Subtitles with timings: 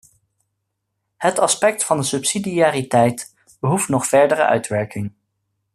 [1.17, 5.11] Het aspect van de subsidiariteit behoeft nog verdere uitwerking.